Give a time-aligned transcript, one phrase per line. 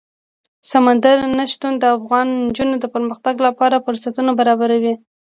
[0.71, 4.93] سمندر نه شتون د افغان نجونو د پرمختګ لپاره فرصتونه برابروي.